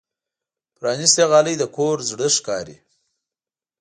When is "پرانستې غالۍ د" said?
0.77-1.63